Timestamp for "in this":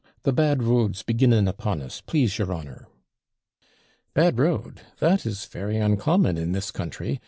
6.39-6.71